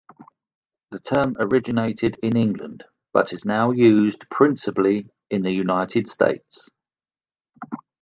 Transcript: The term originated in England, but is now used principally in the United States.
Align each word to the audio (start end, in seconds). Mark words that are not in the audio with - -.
The 0.89 0.97
term 0.99 1.35
originated 1.39 2.17
in 2.23 2.35
England, 2.35 2.85
but 3.13 3.33
is 3.33 3.45
now 3.45 3.69
used 3.69 4.27
principally 4.31 5.07
in 5.29 5.43
the 5.43 5.51
United 5.51 6.09
States. 6.09 6.69